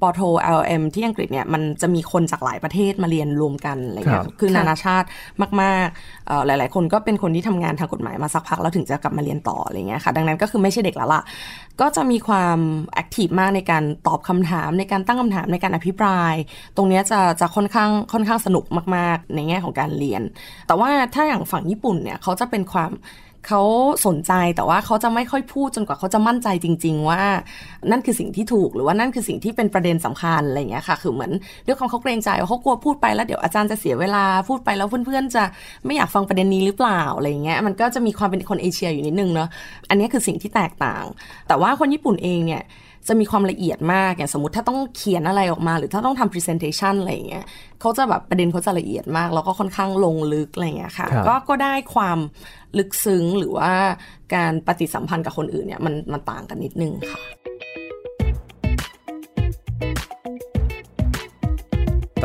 [0.00, 0.20] ปอโท
[0.58, 5.06] LM ที่อังกฤษเนี่ยมันจะมีคนจากหลายประเทศมาเรียนรวมกันอะไรเงี้คยรับคือนานาชาติ
[5.62, 11.22] มากๆเอ่อหลาย ๆ คนก็เป็นคนที่ทำงานทางกฎหมายมาสักพักแล้วถึงจะกลับมาเรียนต่ออะไรเงี้ยค่ะดังนั้นก็คือไม่ใช่เด็กแล้วล่ะ
[11.80, 12.58] ก็จะมีความ
[12.94, 16.34] active มากในการตอบคำถามในการตั้งคำถามในการอภิปราย
[16.76, 18.64] ตรงเนี้ยจะจะค่อนข้างค่อนข้างสนุก
[18.96, 20.22] มาก ๆ ในแง่ของการเรียน
[20.66, 22.90] แต่ว่าถ้าอย่างฝั่งญี่ปุ่นเนี่ยเขาจะเป็นความ
[23.46, 23.62] เขา
[24.06, 27.22] สนใจแต่ว่าเขาจะไม่ค่อยพูดจนกว่าเขาจะมั่นใจจริง ๆ ว่า
[27.90, 31.32] นั่นคือสิ่งที่ถูกหรือว่านั่นคือสิ่งที่เป็นประเด็นสำคัญอะไรอย่างเงี้ยค่ะ คือเหมือน
[31.66, 35.44] ด้วยความเขาเกรงใจว่าเขากลัวพูดไปแล้วเดี๋ยวอาจารย์จะเสียเวลาพูดไปแล้วเพื่อนๆจะ
[35.86, 39.48] ไม่อยากฟังประเด็นนี้หรือเปล่าอะไรเงี้ยมันก็จะมีความเป็นคนเอเชียอยู่นิดนึงเนาะ
[39.88, 41.04] อันนี้คือสิ่งที่แตกต่าง
[41.48, 42.62] แต่ว่าคนญี่ปุ่นเองเนี่ย
[43.08, 47.44] จะมีความละเอียดมากอย่างสมมติถ้าต้องเขียนอะไรออกมา หรือถ้าต้องทำ presentation อะไรอย่างเงี้ย
[47.80, 52.18] เขาจะแบบประเด็นเขาจะละเอียดมาก แล้วก็ค่อนข้างลงลึกอะไรอย่างเงี้ยค่ะครับก็ก็ได้ความ
[52.78, 53.72] ลึกซึ้งหรือว่า
[54.34, 57.20] การปฏิสัมพันธ์กับคนอื่นเนี่ยมันมันต่างกันนิดนึงค่ะ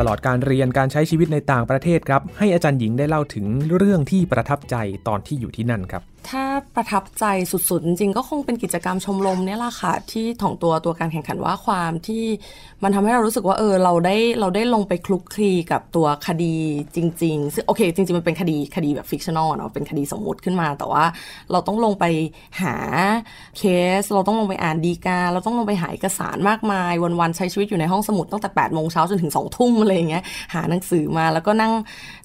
[0.08, 4.76] ลอดการเรียนการใช้ชีวิตในต่างประเทศครับ ให้อาจารย์หญิงได้เล่าถึงเรื่องที่ประทับใจ
[5.08, 6.44] ตอนที่อยู่ที่นั่นครับ ถ้า
[6.76, 12.24] ประทับใจสุดๆ จริงๆ ก็คงเป็นกิจกรรมชมรมเนี่ยแหละค่ะ ที่ถ่องตัวตัวการแข่งขันว่าความที่
[12.82, 16.56] มันทำให้เรารู้สึกว่าเออเราได้เราได้ลงไปคลุกคลีกับตัวคดี
[16.96, 21.04] จริง ๆ ซึ่งโอเค จริงๆ มันเป็นคดีคดีแบบ fictional เนาะเป็นคดีสมมุติขึ้นมา แต่ว่า
[21.50, 22.04] เราต้องลงไป
[22.62, 22.76] หา
[23.58, 23.62] เค
[24.00, 31.72] ส เราต้องลงไปอ่านดีกาเราต้องลงไปหาเอกสารมากมาย วันๆใช้ชีวิตอยู่ในห้องสมุดตั้งแต่แปดโมงเช้าจนถึงสองทุ่มอะไรอย่างเงี้ยหาหนังสือมาแล้วก็นั่ง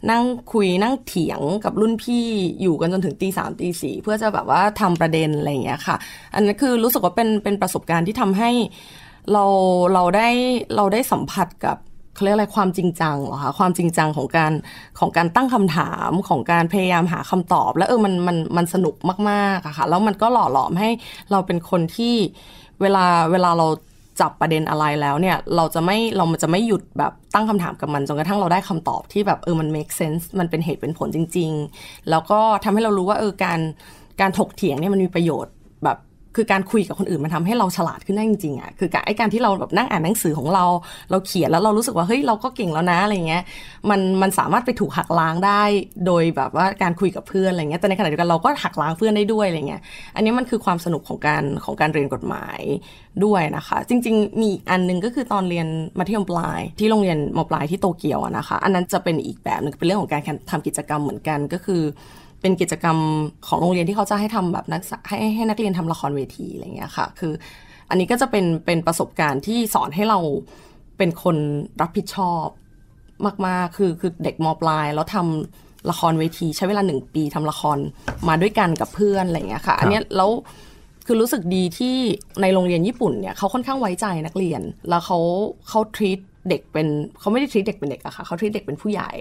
[0.09, 2.25] นั่งคุยนั่งเถียงกับรุ่นพี่
[2.61, 5.95] อยู่กันจนถึงตีสามตีสี่เพื่อจะแบบว่าทำประเด็นอะไรอย่างเงี้ยค่ะ
[6.33, 8.51] อันนั้นคือรู้สึกว่าเป็นเป็นประสบการณ์ที่ทำให้
[9.33, 9.45] เรา
[9.93, 10.29] เราได้
[10.75, 11.77] เราได้สัมผัสกับ
[12.15, 14.53] เขาเรียกอะไรความจริงจังเหรอคะความจริงจังของการ
[14.99, 18.95] ของการตั้งคำถามของการพยายามหาคำตอบ แล้วเออมันมันมันสนุก
[19.29, 20.89] มากๆอะค่ะแล้วมันก็หล่อหลอมให้
[21.31, 22.15] เราเป็นคนที่
[22.81, 23.67] เวลาเวลาเรา
[24.21, 33.59] จับประเด็นอะไรแล้วเนี่ย เราจะไม่เรามันจะไม่หยุดแบบตั้งคำถามกับมันจนกระทั่งเราได้คำตอบที่แบบเออมัน make sense มันเป็นเหตุเป็นผลจริง ๆ แล้วก็ทำให้เรารู้ว่าเออการ
[34.21, 35.53] การถกเถียงเนี่ยมันมีประโยชน์
[36.35, 40.65] คือการคุยกับคนอื่นมันทำให้เราฉลาดขึ้นได้จริงๆอะคือการไอ้การที่เราแบบนั่งอ่านหนังสือของเรา
[41.11, 43.43] เราเขียนแล้วเรารู้สึกว่าเฮ้ยเราก็เก่งแล้วนะอะไรเงี้ย
[43.89, 45.63] มันมันสามารถไปถูกหักล้างได้
[46.05, 49.81] โดยแบบว่าการคุยกับเพื่อนอะไรเงี้ยแต่ในขณะเดียวกันเราก็หักล้างเพื่อนได้ด้วยอะไรเงี้ย
[50.15, 52.59] อันนี้มันคือความสนุกของการของการเรียนกฎหมาย
[53.25, 55.67] ด้วยนะคะ จริง ๆ มีอันหนึงก็คือตอนเรียน
[55.99, 61.81] มัธยมปลาย ที่โรงเรียนมปลายที่โตเกียวนะคะ อันนั้นจะเป็นอีกแบบหนึงเป็นเรื่องของการทำกิจกรรมเหมือนกันก็คือ
[62.41, 62.97] เป็นกิจกรรม
[63.47, 67.33] ของโรงเรียนที่เขาจะให้ทำแบบนักศึกษาให้ให้นักเรียนทำละครเวทีอะไรเงี้ยค่ะ คือ
[67.89, 70.19] อันนี้ก็จะเป็นเป็นประสบการณ์ที่สอนให้เรา
[70.97, 71.37] เป็นคน
[71.81, 72.45] รับผิดชอบ
[73.47, 77.77] มากๆ คือคือเด็กมปลายแล้วทำละครเวทีใช้เวลาหนึ่งปีทำละคร
[78.27, 80.29] มาด้วยกันกับเพื่อนอะไรเงี้ยค่ะ อันเนี้ยแล้ว
[81.05, 81.95] คือรู้สึกดีที่
[82.41, 85.19] ในโรงเรียนญี่ปุ่นเนี่ยเขาค่อนข้างไว้ใจนักเรียน แล้วเขา
[85.69, 86.87] เขาทรีต เด็กเป็น
[87.19, 89.11] เขาไม่ได้ทรีตเด็กเป็นเด็กอะค่ะเขาทรีตเด็กเป็นผู้ใหญ่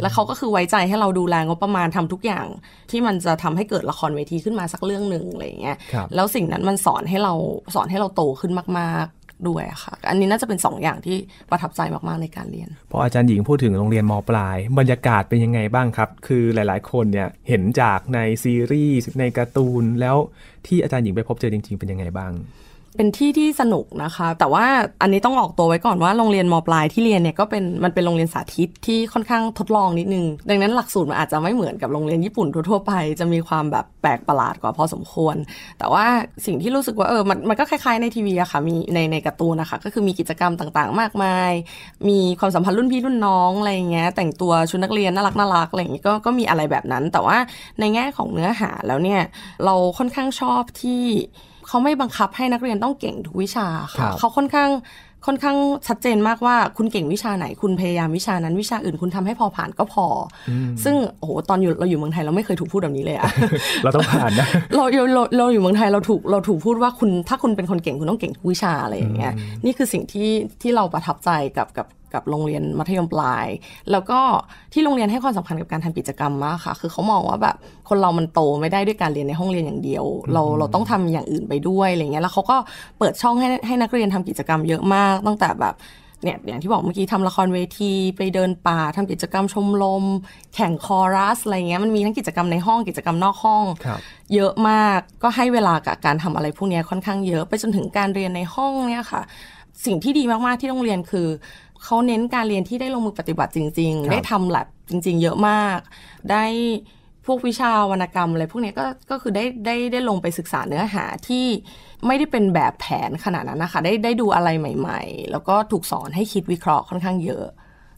[0.00, 2.46] แล้วเขาก็คือไว้ใจให้เราดูแลงบประมาณทำทุกอย่าง
[2.90, 7.34] ที่มันจะทำให้เกิดละครเวทีขึ้นมาสักเรื่องหนึ่งอะไรอย่างเงี้ยครับแล้วสิ่งนั้นมันสอนให้เรา
[7.74, 11.16] สอนให้เราโตขึ้นมากๆด้วยอะค่ะ อันนี้น่าจะเป็นสองอย่างที่
[11.50, 20.16] ประทับใจมากๆในการเรียน พออาจารย์หญิงพูดถึงโรงเรียนมปลาย บรรยากาศเป็นยังไงบ้างครับ คือหลายๆ คนเนี่ยเห็นจากในซีรีส์ในการ์ตูนแล้ว
[20.66, 22.32] ที่อาจารย์หญิงไปพบเจอจริง ๆ เป็นยังไงบ้าง
[22.98, 24.66] เป็นที่ที่สนุกนะคะ แต่ว่า
[25.02, 35.36] อันนี้ต้องออกตัวไว้ก่อนว่าโรงเรียนมปลายที่เรียนเนี่ยก็เป็นมันเป็นโรงเรียนสาธิตที่ค่อนข้างทดลองนิดนึง ดังนั้นหลักสูตรมันอาจจะไม่เหมือนกับโรงเรียนญี่ปุ่นทั่วไป จะมีความแบบแปลกประหลาดกว่าพอสมควร
[35.78, 36.04] แต่ว่า
[36.46, 41.52] สิ่งที่รู้สึกว่าเออมันมันก็คล้ายๆในทีวีอะค่ะมีในในการ์ตูนนะคะก็คือมีกิจกรรมต่างๆ มากมาย
[42.08, 47.36] มีความสัมพันธ์รุ่นพี่รุ่นน้องอะไรเงี้ยแต่งตัวชุดนักเรียนน่ารักน่ารักอะไรอย่างเงี้ยก็ก็มีอะไรแบบนั้น แต่ว่า
[47.80, 49.20] ในแง่ของเนื้อหาแล้วเนี่ย
[49.64, 51.04] เราค่อนข้างชอบที่
[51.68, 54.70] เขาไม่บังคับให้นักเรียนต้องเก่งทุกวิชาครัค่ะบเขาค่อนข้าง
[55.26, 55.56] ค่อนข้าง
[55.88, 60.06] ชัดเจนมากว่าคุณเก่งวิชาไหน คุณพยายามวิชานั้นวิชาอื่นคุณทำให้พอผ่านก็พอ
[60.50, 60.52] อ
[60.84, 63.30] ซึ่งโอ้โหตอนอยู่เราอยู่เมืองไทยเราไม่เคยถูกพูดแบบนี้เลยอะ
[63.82, 69.32] เราต้องผ่านนะเราเราเราเราอยู่เมืองไทยเราถูกเราถูกพูดว่าคุณถ้าคุณเป็นคนเก่งคุณต้องเก่งทุกวิชาอะไรอย่างเงี้ย
[69.64, 70.30] นี่คือสิ่งที่
[70.62, 73.46] ที่เราประทับใจกับกับกับโรงเรียนมัธยมปลาย
[73.90, 74.20] แล้วก็
[74.72, 77.56] ที่โรงเรียนให้ความสำคัญกับการทำกิจกรรมมากค่ะ คือเขามองว่าแบบ
[77.88, 82.56] คนเรามันโตไม่ได้ด้วยการเรียนในห้องเรียนอย่างเดียว เราเราต้องทำอย่างอื่นไปด้วยอะไรเงี้ยแล้วเขาก็
[82.98, 85.76] เปิดช่องให้ให้นักเรียนทำกิจกรรมเยอะมากตั้งแต่แบบ
[86.22, 90.04] เนี่ยอย่างที่บอกเมื่อกี้ทำละครเวทีไปเดินป่าทำกิจกรรมชมรม
[90.54, 94.00] แข่งคอรัสอะไรเงี้ยมันมีทั้งกิจกรรมในห้องกิจกรรมนอกห้องครับ
[94.34, 99.22] เยอะมากก็ให้เวลากับการทำอะไรพวกเนี้ยค่อนข้างเยอะไปจนถึงการเรียนในห้องเนี่ยค่ะ
[99.86, 101.28] สิ่งที่ดีมากๆที่โรงเรียนคือ
[101.84, 105.78] เขาเน้นการเรียนที่ได้ลงมือปฏิบัติจริงครับๆได้ทำแลบจริง ๆ เยอะมาก
[106.30, 106.44] ได้
[107.26, 111.46] พวกวิชาวรรณกรรมอะไรพวกเนี้ยก็ก็คือได้ได้ได้ลงไปศึกษาเนื้อหาที่
[112.06, 117.44] ไม่ได้เป็นแบบแผนขนาดนั้นนะคะ ได้ได้ดูอะไรใหม่ ๆ แล้วก็ถูกสอนให้คิดวิเคราะห์ค่อนข้างเยอะ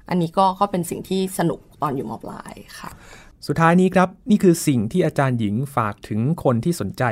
[0.09, 2.91] อันนี้ก็ก็เป็นสิ่งที่สนุกตอนอยู่มปลายค่ะ
[3.47, 7.03] สุดท้ายนี้ครับ นี่คือสิ่งที่อาจารย์หญิงฝากถึงคนที่สนใจ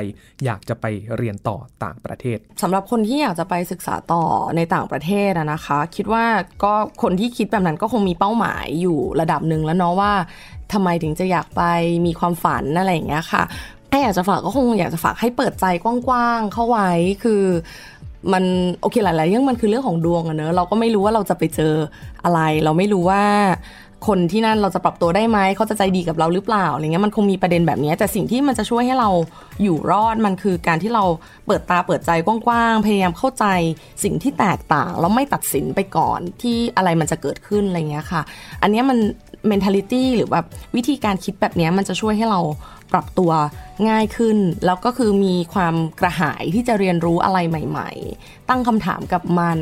[0.45, 4.23] อยากจะไปเรียนต่อต่างประเทศสำหรับคนที่อยากจะไปศึกษาต่อ
[4.55, 6.25] ในต่างประเทศนะคะ คิดว่า
[6.63, 10.13] ก็คนที่คิดแบบนั้นก็คงมีเป้าหมายอยู่ระดับหนึ่งแล้วเนาะว่า
[10.73, 11.63] ทำไมถึงจะอยากไป
[12.05, 13.43] มีความฝันอะไรอย่างเงี้ยค่ะ
[13.91, 16.89] ถ้าอยากจะฝากก็คงอยากจะฝากให้เปิดใจกว้างๆเข้าไว้
[17.23, 17.43] คือ
[18.33, 18.43] มัน
[18.81, 21.73] โอเคหลายๆเรื่องมันคือเรื่องของดวงอะเนอะเราก็ไม่รู้ว่าเราจะไปเจอ
[22.23, 23.23] อะไร เราไม่รู้ว่า
[24.07, 29.09] คนที่นั่นเราจะปรับตัวได้ไหมเขาจะใจดีกับเราหรือเปล่าอะไรเงี้ยมันคงมีประเด็นแบบนี้แต่สิ่งที่มันจะช่วยให้เรา
[29.63, 31.03] อยู่รอดมันคือการที่เรา
[31.45, 33.45] เปิดตาเปิดใจกว้างๆพยายามเข้าใจ
[34.03, 38.21] สิ่งที่แตกต่างแล้วไม่ตัดสินไปก่อนที่อะไรมันจะเกิดขึ้นอะไรเงี้ยค่ะ
[38.61, 38.97] อันนี้มัน
[39.51, 42.41] mentality หรือแบบวิธีการคิดแบบนี้มันจะช่วยให้เรา
[42.93, 43.31] ปรับตัว
[43.89, 49.59] ง่ายขึ้น แล้วก็คือมีความกระหายที่จะเรียนรู้อะไรใหม่ ๆ ตั้งคำถามกับมัน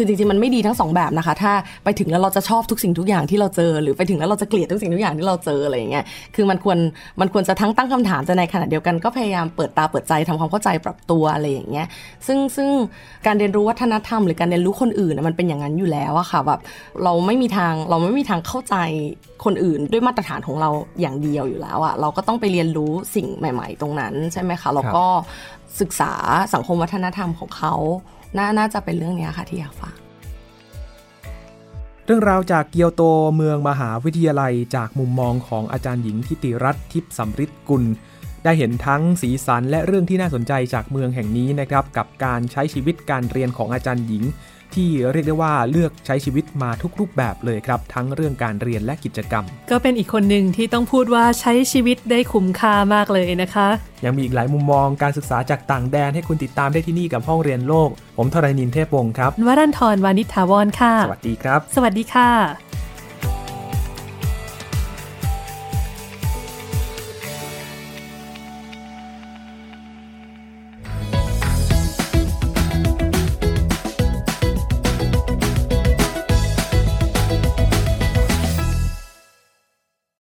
[0.00, 1.52] คือจริงๆมันไม่ดีทั้งสองแบบนะคะ ถ้า
[1.84, 6.78] ไปถึงแล้วเราจะชอบทุกสิ่งทุกอย่างที่เราเจอ หรือไปถึงแล้วเราจะเกลียดทุกสิ่งทุกอย่างที่เราเจออะไรอย่างเงี้ยคือมันควร
[7.20, 11.86] มันควรจะทั้งตั้งคำถามแต่ในขณะเดียวกันก็พยายามเปิดตาเปิดใจทำความเข้าใจปรับตัวอะไรอย่างเงี้ย
[12.26, 12.68] ซึ่งซึ่ง
[13.26, 16.60] การเรียนรู้วัฒนธรรม หรือการเรียนรู้คนอื่นนะมันเป็นอย่างนั้นอยู่แล้วอะค่ะแบบ
[17.04, 18.76] เราไม่มีทางเราไม่มีทางเข้าใจ
[19.44, 25.04] คนอื่นด้วยมาตรฐานของเราอย่างเดียวอยู่แล้วอะเราก็ต้องไปเรียนรู้สิ่งใหม่ ๆ ตรงนั้นใช่ไหมคะแล้วก็
[25.80, 26.12] ศึกษา
[26.54, 27.74] สังคมวัฒนธรรมของเขา
[28.38, 29.96] น่าน่าจะเป็นเรื่องนี้ค่ะที่อยากฝาก
[32.04, 33.02] เรื่องราวจากเกียวโต
[33.36, 37.84] เมืองมหาวิทยาลัยจากมุมมองของอาจารย์หญิงทิติรัตน์ทิพย์สำริดกุล
[38.44, 44.24] ได้เห็นทั้งสีสันและเรื่องที่น่าสนใจจากเมืองแห่งนี้นะครับ กับการใช้ชีวิตการเรียนของอาจารย์หญิง
[44.76, 53.68] ที่เรียกได้ว่าเลือกใช้ชีวิตมาทุกรูปแบบเลยครับ ทั้งเรื่องการเรียนและกิจกรรม ก็เป็นอีกคนหนึ่งที่ต้องพูดว่าใช้ชีวิตได้คุ้มค่ามากเลยนะคะ
[54.04, 62.30] ยังมีอีกหลายมุมมองการศึกษาจากต่างแดนให้คุณติดตามได้ที่นี่กับห้องเรียนโลก ผมทรณินเทพวงศ์ครับวรันทรวานิชถาวรค่ะ สวัสดีครับ สวัสดีค่ะ